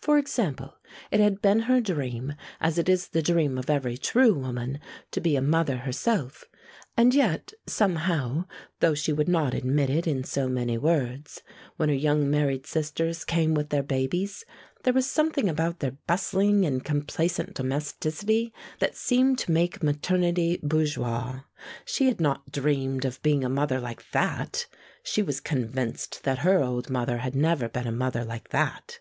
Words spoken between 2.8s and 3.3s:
is the